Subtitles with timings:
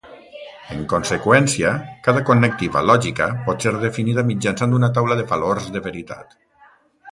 [0.75, 1.73] En conseqüència,
[2.07, 6.37] cada connectiva lògica pot ser definida mitjançant una taula de valors de veritat.